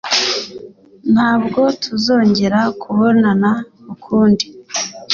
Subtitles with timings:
[1.13, 3.51] Ntabwo tuzongera kubonana
[3.93, 4.45] ukundi.